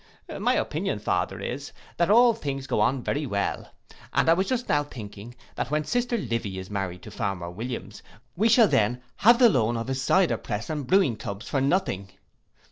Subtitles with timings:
[0.35, 3.69] '—'My opinion, father, is, that all things go on very well;
[4.11, 8.01] and I was just now thinking, that when sister Livy is married to farmer Williams,
[8.35, 12.09] we shall then have the loan of his cyder press and brewing tubs for nothing.